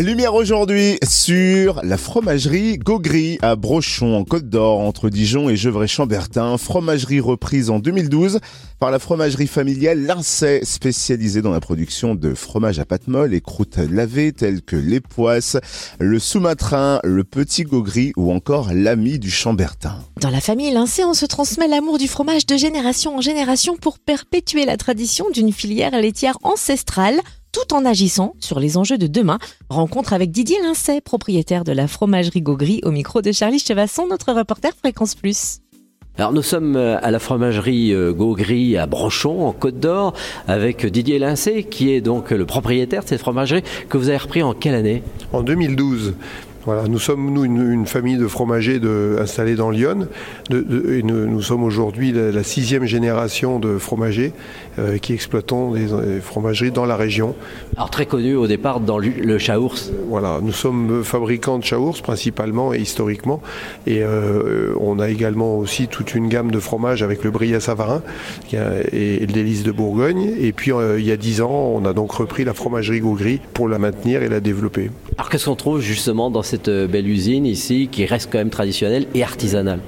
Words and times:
Lumière 0.00 0.34
aujourd'hui 0.34 0.98
sur 1.08 1.80
la 1.84 1.96
fromagerie 1.96 2.78
Gaugry 2.78 3.38
à 3.42 3.54
Brochon 3.54 4.16
en 4.16 4.24
Côte 4.24 4.48
d'Or 4.48 4.80
entre 4.80 5.08
Dijon 5.08 5.48
et 5.48 5.54
Gevrey-Chambertin, 5.54 6.58
fromagerie 6.58 7.20
reprise 7.20 7.70
en 7.70 7.78
2012 7.78 8.40
par 8.80 8.90
la 8.90 8.98
fromagerie 8.98 9.46
familiale 9.46 10.00
Lincey 10.04 10.62
spécialisée 10.64 11.42
dans 11.42 11.52
la 11.52 11.60
production 11.60 12.16
de 12.16 12.34
fromage 12.34 12.80
à 12.80 12.84
pâte 12.84 13.06
molle 13.06 13.34
et 13.34 13.40
croûtes 13.40 13.78
lavées 13.78 14.32
telles 14.32 14.62
que 14.62 14.74
les 14.74 14.98
poisses, 14.98 15.58
le 16.00 16.18
sous-matrin, 16.18 16.98
le 17.04 17.22
petit 17.22 17.62
Gaugry 17.62 18.12
ou 18.16 18.32
encore 18.32 18.72
l'ami 18.74 19.20
du 19.20 19.30
Chambertin. 19.30 19.96
Dans 20.20 20.30
la 20.30 20.40
famille 20.40 20.72
Lincey, 20.72 21.04
on 21.04 21.14
se 21.14 21.24
transmet 21.24 21.68
l'amour 21.68 21.98
du 21.98 22.08
fromage 22.08 22.46
de 22.46 22.56
génération 22.56 23.16
en 23.16 23.20
génération 23.20 23.76
pour 23.76 24.00
perpétuer 24.00 24.64
la 24.64 24.76
tradition 24.76 25.30
d'une 25.30 25.52
filière 25.52 25.92
laitière 25.92 26.38
ancestrale 26.42 27.20
tout 27.54 27.72
en 27.72 27.84
agissant 27.84 28.34
sur 28.40 28.58
les 28.58 28.76
enjeux 28.76 28.98
de 28.98 29.06
demain. 29.06 29.38
Rencontre 29.70 30.12
avec 30.12 30.32
Didier 30.32 30.60
Lincey, 30.60 31.00
propriétaire 31.00 31.62
de 31.62 31.70
la 31.70 31.86
fromagerie 31.86 32.42
Gaugry, 32.42 32.80
au 32.82 32.90
micro 32.90 33.22
de 33.22 33.30
Charlie 33.30 33.60
Chevasson, 33.60 34.08
notre 34.08 34.32
reporter 34.32 34.72
Fréquence 34.76 35.14
Plus. 35.14 35.60
Alors 36.18 36.32
nous 36.32 36.42
sommes 36.42 36.76
euh, 36.76 36.96
à 37.00 37.10
la 37.10 37.18
fromagerie 37.18 37.92
euh, 37.92 38.12
Gaugry 38.12 38.76
à 38.76 38.86
Brochon, 38.86 39.46
en 39.46 39.52
Côte 39.52 39.78
d'Or, 39.78 40.14
avec 40.48 40.84
Didier 40.86 41.20
Lincey, 41.20 41.62
qui 41.62 41.92
est 41.92 42.00
donc 42.00 42.30
le 42.30 42.44
propriétaire 42.44 43.04
de 43.04 43.08
cette 43.08 43.20
fromagerie 43.20 43.62
que 43.88 43.98
vous 43.98 44.08
avez 44.08 44.18
repris 44.18 44.42
en 44.42 44.52
quelle 44.52 44.74
année? 44.74 45.02
En 45.32 45.42
2012. 45.42 46.14
Voilà, 46.66 46.88
nous 46.88 46.98
sommes 46.98 47.30
nous 47.30 47.44
une, 47.44 47.84
famille 47.84 48.16
de 48.16 48.26
fromagers 48.26 48.78
de, 48.78 49.18
installés 49.20 49.54
dans 49.54 49.70
Lyon 49.70 50.08
et 50.50 51.02
nous, 51.02 51.42
sommes 51.42 51.62
aujourd'hui 51.62 52.12
la, 52.12 52.42
sixième 52.42 52.86
génération 52.86 53.58
de 53.58 53.76
fromagers 53.76 54.32
euh, 54.78 54.96
qui 54.96 55.12
exploitons 55.12 55.72
des, 55.72 55.88
fromageries 56.22 56.70
dans 56.70 56.86
la 56.86 56.96
région. 56.96 57.34
Alors 57.76 57.90
très 57.90 58.06
connu 58.06 58.34
au 58.34 58.46
départ 58.46 58.80
dans 58.80 58.96
le, 58.96 59.08
le 59.08 59.36
chaours. 59.36 59.92
Voilà, 60.08 60.40
nous 60.42 60.52
sommes 60.52 61.04
fabricants 61.04 61.58
de 61.58 61.64
chaours 61.64 62.00
principalement 62.00 62.72
et 62.72 62.78
historiquement 62.78 63.42
et 63.86 64.02
euh, 64.02 64.74
on 64.80 65.00
a 65.00 65.10
également 65.10 65.58
aussi 65.58 65.86
toute 65.86 66.14
une 66.14 66.28
gamme 66.28 66.50
de 66.50 66.60
fromages 66.60 67.02
avec 67.02 67.24
le 67.24 67.34
à 67.54 67.60
Savarin 67.60 68.00
et, 68.52 69.18
le 69.18 69.26
délice 69.26 69.64
de 69.64 69.72
Bourgogne 69.72 70.32
et 70.40 70.52
puis 70.52 70.72
euh, 70.72 70.98
il 70.98 71.04
y 71.04 71.12
a 71.12 71.16
dix 71.18 71.42
ans 71.42 71.50
on 71.74 71.84
a 71.84 71.92
donc 71.92 72.12
repris 72.12 72.44
la 72.44 72.54
fromagerie 72.54 73.00
Gaugry 73.00 73.40
pour 73.52 73.68
la 73.68 73.78
maintenir 73.78 74.22
et 74.22 74.28
la 74.30 74.40
développer. 74.40 74.90
Alors 75.18 75.28
qu'est-ce 75.28 75.44
qu'on 75.44 75.56
trouve 75.56 75.80
justement 75.80 76.30
dans 76.30 76.42
cette 76.54 76.68
euh, 76.68 76.86
belle 76.86 77.08
usine 77.08 77.46
ici 77.46 77.88
qui 77.90 78.06
reste 78.06 78.28
quand 78.30 78.38
même 78.38 78.50
traditionnelle 78.50 79.06
et 79.12 79.24
artisanale 79.24 79.80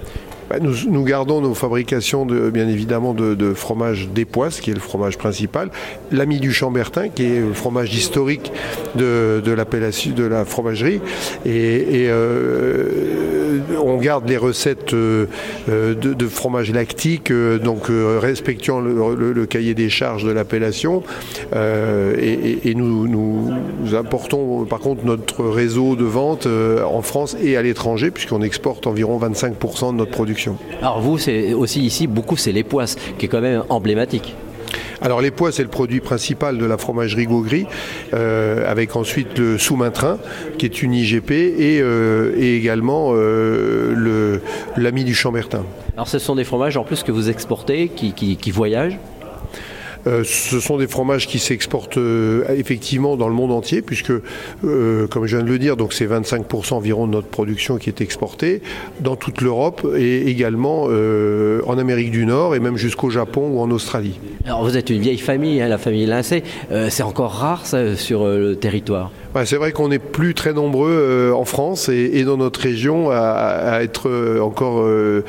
bah, 0.48 0.56
nous, 0.60 1.02
gardons 1.04 1.40
nos 1.40 1.54
fabrications, 1.54 2.24
de, 2.24 2.50
bien 2.50 2.68
évidemment, 2.68 3.14
de, 3.14 3.54
fromage 3.54 4.08
d'époisse, 4.08 4.60
qui 4.60 4.70
est 4.70 4.74
le 4.74 4.80
fromage 4.80 5.18
principal, 5.18 5.70
l'ami 6.12 6.38
du 6.38 6.52
Chambertin, 6.52 7.08
qui 7.08 7.24
est 7.24 7.40
le 7.40 7.52
fromage 7.52 7.94
historique 7.94 8.52
de, 8.94 9.42
de, 9.44 9.54
de 9.54 10.24
la 10.24 10.44
fromagerie, 10.44 11.00
et, 11.44 12.06
euh, 12.08 13.58
on 13.82 13.96
garde 13.96 14.28
les 14.28 14.36
recettes 14.36 14.94
euh, 14.94 15.26
de, 15.66 16.26
fromage 16.26 16.70
lactique, 16.72 17.30
euh, 17.30 17.58
donc 17.58 17.86
respectant 17.88 18.80
le, 18.80 19.46
cahier 19.46 19.74
des 19.74 19.88
charges 19.88 20.24
de 20.24 20.30
l'appellation, 20.30 21.02
et, 21.54 22.74
nous, 22.74 23.08
nous, 23.08 23.94
apportons 23.94 24.64
par 24.64 24.80
contre 24.80 25.04
notre 25.04 25.44
réseau 25.44 25.96
de 25.96 26.04
vente 26.04 26.46
en 26.46 27.02
France 27.02 27.36
et 27.42 27.56
à 27.56 27.62
l'étranger, 27.62 28.10
puisqu'on 28.10 28.42
exporte 28.42 28.86
environ 28.86 29.18
25% 29.18 29.92
de 29.92 29.96
notre 29.96 30.10
production. 30.10 30.35
Alors 30.80 31.00
vous, 31.00 31.18
c'est 31.18 31.52
aussi 31.52 31.80
ici, 31.80 32.06
beaucoup, 32.06 32.36
c'est 32.36 32.52
les 32.52 32.64
poisses, 32.64 32.96
qui 33.18 33.26
est 33.26 33.28
quand 33.28 33.40
même 33.40 33.64
emblématique. 33.68 34.34
Alors 35.02 35.20
les 35.20 35.30
pois, 35.30 35.52
c'est 35.52 35.62
le 35.62 35.68
produit 35.68 36.00
principal 36.00 36.58
de 36.58 36.64
la 36.64 36.78
fromagerie 36.78 37.26
Gaugry, 37.26 37.66
euh, 38.14 38.70
avec 38.70 38.96
ensuite 38.96 39.38
le 39.38 39.58
sous-maintrin, 39.58 40.18
qui 40.58 40.66
est 40.66 40.82
une 40.82 40.94
IGP, 40.94 41.30
et, 41.30 41.80
euh, 41.80 42.34
également 42.38 43.10
euh, 43.12 44.40
l'ami 44.76 45.04
du 45.04 45.14
Chambertin. 45.14 45.64
Alors 45.94 46.08
ce 46.08 46.18
sont 46.18 46.34
des 46.34 46.44
fromages 46.44 46.76
en 46.76 46.84
plus 46.84 47.02
que 47.02 47.12
vous 47.12 47.28
exportez, 47.28 47.88
qui 47.88 48.50
voyagent 48.50 48.98
ce 50.24 50.60
sont 50.60 50.76
des 50.76 50.86
fromages 50.86 51.26
qui 51.26 51.38
s'exportent 51.38 51.98
euh, 51.98 52.44
effectivement 52.48 53.16
dans 53.16 53.28
le 53.28 53.34
monde 53.34 53.52
entier, 53.52 53.82
puisque, 53.82 54.12
euh, 54.64 55.06
comme 55.08 55.26
je 55.26 55.36
viens 55.36 55.44
de 55.44 55.50
le 55.50 55.58
dire, 55.58 55.76
c'est 55.90 56.06
25% 56.06 56.74
environ 56.74 57.06
de 57.06 57.12
notre 57.12 57.28
production 57.28 57.76
qui 57.76 57.88
est 57.88 58.00
exportée 58.00 58.62
dans 59.00 59.16
toute 59.16 59.40
l'Europe 59.40 59.86
et 59.96 60.28
également 60.28 60.84
en 60.84 61.78
Amérique 61.78 62.10
du 62.10 62.26
Nord 62.26 62.54
et 62.54 62.60
même 62.60 62.76
jusqu'au 62.76 63.10
Japon 63.10 63.48
ou 63.52 63.60
en 63.60 63.70
Australie. 63.70 64.18
Alors 64.44 64.64
vous 64.64 64.76
êtes 64.76 64.90
une 64.90 65.00
vieille 65.00 65.18
famille, 65.18 65.60
hein, 65.60 65.68
la 65.68 65.78
famille 65.78 66.06
Lincey. 66.06 66.42
c'est 66.88 67.02
encore 67.02 67.32
rare 67.32 67.66
ça, 67.66 67.96
sur 67.96 68.26
le 68.26 68.56
territoire? 68.56 69.10
Bah, 69.36 69.44
c'est 69.44 69.56
vrai 69.56 69.72
qu'on 69.72 69.88
n'est 69.88 69.98
plus 69.98 70.32
très 70.32 70.54
nombreux 70.54 70.88
euh, 70.90 71.32
en 71.34 71.44
France 71.44 71.90
et, 71.90 72.24
dans 72.24 72.38
notre 72.38 72.58
région 72.58 73.10
à, 73.10 73.80
être 73.82 74.08
euh, 74.08 74.40
encore 74.40 74.80
euh, 74.80 75.24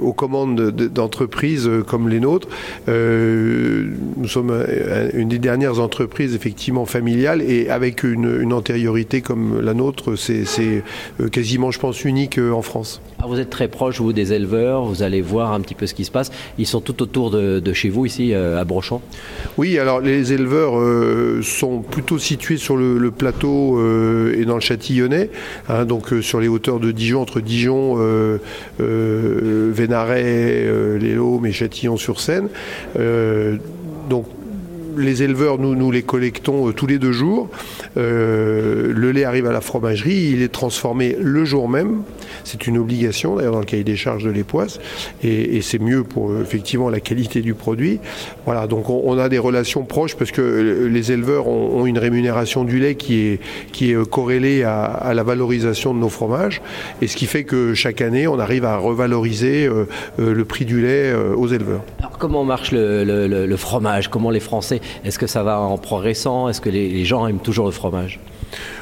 aux 0.00 0.12
commandes 0.12 0.72
d'entreprises 0.72 1.70
comme 1.86 2.08
les 2.08 2.18
nôtres. 2.18 2.48
nous 2.88 4.26
sommes 4.26 4.66
une 5.14 5.28
des 5.28 5.38
dernières 5.38 5.78
entreprises 5.78 6.34
effectivement 6.34 6.84
familiales 6.84 7.40
et 7.40 7.70
avec 7.70 8.02
une, 8.02 8.52
antériorité 8.52 9.20
comme 9.20 9.60
la 9.60 9.72
nôtre, 9.74 10.16
c'est 10.16 10.82
quasiment, 11.30 11.70
je 11.70 11.78
pense, 11.78 12.04
unique 12.04 12.38
en 12.38 12.62
France. 12.62 13.00
Ah, 13.20 13.26
vous 13.28 13.38
êtes 13.38 13.50
très 13.50 13.68
proche, 13.68 14.00
vous, 14.00 14.12
des 14.12 14.32
éleveurs, 14.32 14.84
vous 14.84 15.02
allez 15.04 15.20
voir 15.20 15.52
un 15.52 15.60
petit 15.60 15.74
peu 15.74 15.86
ce 15.86 15.94
qui 15.94 16.04
se 16.04 16.10
passe. 16.10 16.32
Ils 16.58 16.66
sont 16.66 16.80
tout 16.80 17.02
autour 17.02 17.30
de, 17.30 17.72
chez 17.72 17.88
vous, 17.88 18.06
ici, 18.06 18.34
à 18.34 18.64
Brochon 18.64 19.00
Oui, 19.58 19.78
alors 19.78 20.00
les 20.00 20.32
éleveurs 20.32 20.72
sont 21.44 21.82
plutôt 21.82 22.18
situés 22.18 22.56
sur 22.56 22.76
le, 22.76 22.98
le 22.98 23.10
euh, 23.44 24.34
et 24.38 24.44
dans 24.44 24.54
le 24.54 24.60
Châtillonnais, 24.60 25.30
hein, 25.68 25.84
donc 25.84 26.12
euh, 26.12 26.22
sur 26.22 26.40
les 26.40 26.48
hauteurs 26.48 26.80
de 26.80 26.90
Dijon, 26.90 27.22
entre 27.22 27.40
Dijon, 27.40 27.96
euh, 27.98 28.38
Vénaret, 28.78 30.66
Les 30.98 31.14
Laumes 31.14 31.46
et 31.46 31.52
Châtillon-sur-Seine. 31.52 32.48
Les 34.98 35.22
éleveurs, 35.22 35.58
nous, 35.58 35.90
les 35.90 36.02
collectons 36.02 36.72
tous 36.72 36.86
les 36.86 36.98
deux 36.98 37.12
jours. 37.12 37.48
le 37.96 39.10
lait 39.12 39.24
arrive 39.24 39.46
à 39.46 39.52
la 39.52 39.60
fromagerie, 39.60 40.30
il 40.32 40.42
est 40.42 40.52
transformé 40.52 41.16
le 41.18 41.44
jour 41.44 41.68
même. 41.68 42.02
C'est 42.44 42.66
une 42.66 42.78
obligation 42.78 43.36
d'ailleurs 43.36 43.52
dans 43.52 43.60
le 43.60 43.64
cahier 43.64 43.84
des 43.84 43.96
charges 43.96 44.24
de 44.24 44.30
l'époisse 44.30 44.80
et, 45.22 45.60
c'est 45.62 45.78
mieux 45.78 46.04
pour 46.04 46.38
effectivement 46.40 46.88
la 46.88 47.00
qualité 47.00 47.42
du 47.42 47.54
produit. 47.54 48.00
Voilà, 48.44 48.66
donc 48.66 48.88
on, 48.88 49.18
a 49.18 49.28
des 49.28 49.38
relations 49.38 49.84
proches 49.84 50.16
parce 50.16 50.30
que 50.30 50.88
les 50.90 51.12
éleveurs 51.12 51.48
ont, 51.48 51.86
une 51.86 51.98
rémunération 51.98 52.64
du 52.64 52.78
lait 52.78 52.94
qui 52.94 53.20
est, 53.20 53.40
qui 53.72 53.92
est 53.92 54.08
corrélée 54.08 54.62
à, 54.62 55.12
la 55.14 55.22
valorisation 55.22 55.94
de 55.94 55.98
nos 55.98 56.08
fromages 56.08 56.60
et 57.02 57.06
ce 57.06 57.16
qui 57.16 57.26
fait 57.26 57.44
que 57.44 57.74
chaque 57.74 58.00
année 58.00 58.26
on 58.26 58.38
arrive 58.38 58.64
à 58.64 58.76
revaloriser 58.76 59.66
euh, 59.66 59.86
euh, 60.18 60.34
le 60.34 60.44
prix 60.44 60.64
du 60.64 60.80
lait 60.80 61.10
euh, 61.10 61.34
aux 61.34 61.48
éleveurs. 61.48 61.82
Alors 61.98 62.18
comment 62.18 62.44
marche 62.44 62.70
le, 62.72 63.56
fromage? 63.56 64.08
Comment 64.08 64.30
les 64.30 64.40
Français 64.40 64.80
Est-ce 65.04 65.18
que 65.18 65.26
ça 65.26 65.42
va 65.42 65.58
en 65.58 65.78
progressant? 65.78 66.48
Est-ce 66.48 66.60
que 66.60 66.70
les 66.70 67.04
gens 67.04 67.26
aiment 67.26 67.40
toujours 67.40 67.66
le 67.66 67.72
fromage? 67.72 68.20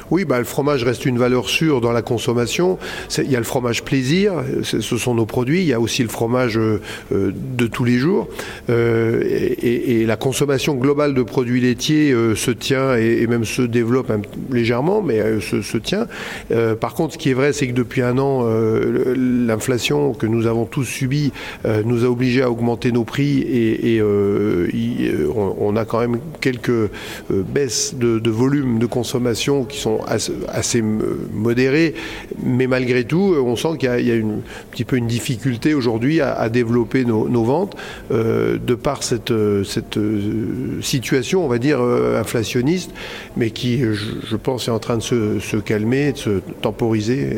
Oui, 0.09 0.25
bah, 0.25 0.39
le 0.39 0.45
fromage 0.45 0.83
reste 0.83 1.05
une 1.05 1.17
valeur 1.17 1.49
sûre 1.49 1.81
dans 1.81 1.91
la 1.91 2.01
consommation. 2.01 2.77
Il 3.17 3.29
y 3.29 3.35
a 3.35 3.39
le 3.39 3.45
fromage 3.45 3.83
plaisir, 3.83 4.33
ce 4.63 4.81
sont 4.81 5.15
nos 5.15 5.25
produits. 5.25 5.61
Il 5.61 5.67
y 5.67 5.73
a 5.73 5.79
aussi 5.79 6.01
le 6.03 6.09
fromage 6.09 6.57
euh, 6.57 6.81
euh, 7.11 7.31
de 7.33 7.67
tous 7.67 7.83
les 7.83 7.97
jours. 7.97 8.27
Euh, 8.69 9.21
et, 9.61 10.05
la 10.07 10.15
consommation 10.15 10.75
globale 10.75 11.13
de 11.13 11.23
produits 11.23 11.59
laitiers 11.59 12.15
se 12.35 12.51
tient 12.51 12.95
et, 12.95 13.27
même 13.27 13.43
se 13.43 13.61
développe 13.61 14.11
légèrement, 14.51 15.01
mais 15.01 15.21
se, 15.41 15.77
tient. 15.77 16.07
par 16.79 16.93
contre, 16.93 17.13
ce 17.13 17.17
qui 17.17 17.31
est 17.31 17.33
vrai, 17.33 17.51
c'est 17.51 17.67
que 17.67 17.73
depuis 17.73 18.01
un 18.01 18.17
an, 18.17 18.47
l'inflation 19.15 20.13
que 20.13 20.27
nous 20.27 20.47
avons 20.47 20.65
tous 20.65 20.85
subie 20.85 21.33
nous 21.83 22.05
a 22.05 22.07
obligés 22.07 22.41
à 22.41 22.49
augmenter 22.49 22.91
nos 22.91 23.03
prix 23.03 23.39
et, 23.41 24.01
on, 25.35 25.75
a 25.75 25.83
quand 25.83 25.99
même 25.99 26.19
quelques 26.39 26.89
baisses 27.29 27.95
de 27.95 28.29
volume 28.29 28.79
de 28.79 28.85
consommation 28.85 29.56
qui 29.63 29.77
sont 29.77 29.99
assez, 30.47 30.81
modérés, 30.81 31.93
mais 32.43 32.67
malgré 32.67 33.03
tout, 33.03 33.35
on 33.43 33.55
sent 33.55 33.77
qu'il 33.79 33.89
y, 33.89 34.11
a, 34.11 34.15
un 34.15 34.41
petit 34.71 34.85
peu 34.85 34.97
une 34.97 35.07
difficulté 35.07 35.73
aujourd'hui 35.73 36.21
à, 36.21 36.49
développer 36.49 37.05
nos, 37.05 37.43
ventes 37.43 37.75
euh, 38.11 38.57
de 38.57 38.75
par 38.75 39.03
cette, 39.03 39.31
euh, 39.31 39.63
situation, 40.81 41.45
on 41.45 41.47
va 41.47 41.57
dire, 41.57 41.79
euh, 41.81 42.19
inflationniste, 42.19 42.91
mais 43.35 43.51
qui, 43.51 43.79
je, 43.79 44.35
pense, 44.35 44.67
est 44.67 44.71
en 44.71 44.79
train 44.79 44.97
de 44.97 45.01
se, 45.01 45.57
calmer, 45.57 46.13
de 46.13 46.17
se 46.17 46.41
temporiser. 46.61 47.29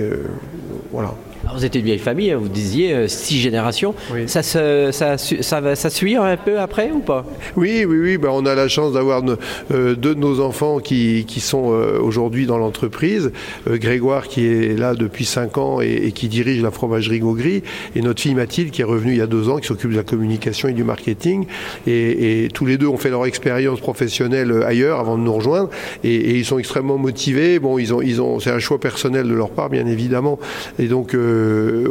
voilà. 0.92 1.14
Vous 1.56 1.66
êtes 1.66 1.76
une 1.76 1.84
vieille 1.84 2.00
famille, 2.00 2.32
hein, 2.32 2.38
vous 2.42 2.50
disiez 2.50 2.94
euh, 2.94 3.08
six 3.08 3.40
générations. 3.40 3.96
Oui. 4.14 4.28
Ça, 4.28 4.44
se, 4.44 4.90
ça, 4.92 5.18
ça, 5.18 5.62
va- 5.62 5.76
ça 5.76 5.90
suit 5.90 6.16
un 6.16 6.38
peu 6.38 6.60
après 6.60 6.92
ou 6.92 7.00
pas? 7.00 7.26
Oui, 7.56 7.86
oui, 7.88 7.98
oui. 8.00 8.18
ben, 8.18 8.30
on 8.32 8.46
a 8.46 8.56
la 8.56 8.68
chance 8.68 8.94
d'avoir 8.94 9.24
euh, 9.72 9.96
deux 9.96 10.16
de 10.16 10.20
nos 10.20 10.40
enfants 10.40 10.80
qui, 10.80 11.26
qui 11.28 11.40
sont 11.40 11.72
euh, 11.74 12.00
aujourd'hui 12.00 12.46
dans 12.46 12.58
l'entreprise. 12.58 13.32
Euh, 13.68 13.78
Grégoire 13.78 14.28
qui 14.28 14.46
est 14.46 14.78
là 14.78 14.94
depuis 14.94 15.26
cinq 15.26 15.58
ans 15.58 15.82
et, 15.82 15.88
et 16.08 16.12
qui 16.12 16.28
dirige 16.28 16.62
la 16.62 16.72
fromagerie 16.72 17.20
Gaugry. 17.20 17.64
Et 17.96 18.02
notre 18.02 18.22
fille 18.22 18.36
Mathilde 18.36 18.72
qui 18.72 18.82
est 18.82 18.86
revenue 18.86 19.14
il 19.14 19.18
y 19.18 19.22
a 19.22 19.28
deux 19.28 19.50
ans, 19.50 19.58
qui 19.58 19.68
s'occupe 19.68 19.92
de 19.92 19.96
la 19.98 20.04
communication 20.04 20.68
et 20.68 20.74
du 20.74 20.84
marketing. 20.84 21.46
Et, 21.88 22.44
et 22.44 22.48
tous 22.50 22.66
les 22.66 22.78
deux 22.78 22.88
ont 22.88 22.98
fait 22.98 23.10
leur 23.10 23.26
expérience 23.26 23.80
professionnelle 23.80 24.64
ailleurs 24.66 25.00
avant 25.00 25.18
de 25.18 25.24
nous 25.24 25.34
rejoindre. 25.34 25.70
Et, 26.04 26.14
et 26.16 26.36
ils 26.36 26.46
sont 26.46 26.60
extrêmement 26.60 26.98
motivés. 26.98 27.60
Bon, 27.60 27.78
ils 27.78 27.94
ont, 27.94 28.02
ils 28.02 28.22
ont, 28.22 28.40
c'est 28.40 28.52
un 28.52 28.60
choix 28.60 28.80
personnel 28.80 29.28
de 29.28 29.34
leur 29.34 29.50
part, 29.50 29.70
bien 29.70 29.88
évidemment. 29.88 30.40
Et 30.78 30.88
donc, 30.88 31.14
euh, 31.14 31.39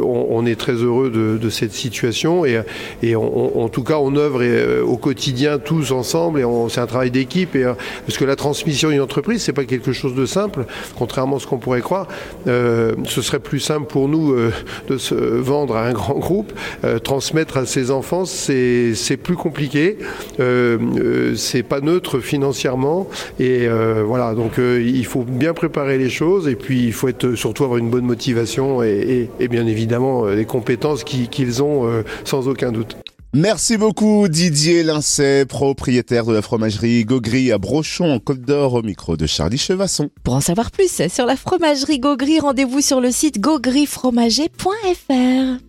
on, 0.03 0.27
on 0.29 0.45
est 0.45 0.55
très 0.59 0.73
heureux 0.73 1.09
de, 1.09 1.49
cette 1.49 1.73
situation. 1.73 2.45
Et, 2.45 3.15
en 3.15 3.69
tout 3.69 3.83
cas, 3.83 3.97
on 3.97 4.15
œuvre 4.15 4.39
euh, 4.41 4.83
au 4.83 4.97
quotidien 4.97 5.57
tous 5.57 5.91
ensemble. 5.91 6.39
Et 6.39 6.43
c'est 6.69 6.81
un 6.81 6.87
travail 6.87 7.11
d'équipe. 7.11 7.55
Euh, 7.55 7.73
parce 8.05 8.17
que 8.17 8.25
la 8.25 8.35
transmission 8.35 8.89
d'une 8.89 9.01
entreprise, 9.01 9.41
c'est 9.41 9.53
pas 9.53 9.65
quelque 9.65 9.91
chose 9.91 10.15
de 10.15 10.25
simple, 10.25 10.65
contrairement 10.97 11.37
à 11.37 11.39
ce 11.39 11.47
qu'on 11.47 11.57
pourrait 11.57 11.81
croire. 11.81 12.07
Euh, 12.47 12.93
ce 13.05 13.21
serait 13.21 13.39
plus 13.39 13.59
simple 13.59 13.87
pour 13.87 14.07
nous 14.07 14.33
euh, 14.33 14.51
de 14.87 14.97
se 14.97 15.15
vendre 15.15 15.75
à 15.75 15.85
un 15.85 15.93
grand 15.93 16.17
groupe. 16.17 16.53
Euh, 16.83 16.99
transmettre 16.99 17.57
à 17.57 17.65
ses 17.65 17.91
enfants, 17.91 18.25
c'est 18.25 19.17
plus 19.21 19.35
compliqué. 19.35 19.97
Euh, 20.39 20.77
euh, 20.99 21.35
c'est 21.35 21.63
pas 21.63 21.81
neutre 21.81 22.19
financièrement. 22.19 23.07
Et 23.39 23.67
euh, 23.67 24.03
voilà, 24.05 24.33
donc 24.33 24.59
euh, 24.59 24.81
il 24.85 25.05
faut 25.05 25.23
bien 25.23 25.53
préparer 25.53 25.97
les 25.97 26.09
choses. 26.09 26.47
Et 26.47 26.55
puis, 26.55 26.85
il 26.85 26.93
faut 26.93 27.07
être, 27.07 27.35
surtout 27.35 27.63
avoir 27.63 27.77
une 27.79 27.89
bonne 27.89 28.05
motivation 28.05 28.83
et- 28.83 29.29
et 29.39 29.47
bien 29.47 29.65
évidemment 29.67 30.25
euh, 30.25 30.35
les 30.35 30.45
compétences 30.45 31.03
qui- 31.03 31.27
qu'ils 31.27 31.61
ont 31.63 31.87
euh, 31.87 32.03
sans 32.25 32.47
aucun 32.47 32.71
doute. 32.71 32.97
Merci 33.33 33.77
beaucoup 33.77 34.27
Didier 34.27 34.81
Lincey, 34.81 35.45
propriétaire 35.45 36.25
de 36.25 36.33
la 36.33 36.41
fromagerie 36.41 37.05
Gaugry 37.05 37.51
à 37.51 37.59
Brochon 37.59 38.11
en 38.11 38.17
Côte 38.19 38.41
d'Or 38.41 38.73
au 38.73 38.81
micro 38.81 39.17
de 39.17 39.27
Charlie 39.27 39.59
Chevasson. 39.59 40.09
Pour 40.23 40.33
en 40.33 40.41
savoir 40.41 40.71
plus 40.71 41.07
sur 41.09 41.27
la 41.27 41.35
fromagerie 41.35 41.99
Gaugry, 41.99 42.39
rendez-vous 42.39 42.81
sur 42.81 42.99
le 43.01 43.11
site 43.11 43.39
gaugryfromager.fr. 43.39 45.68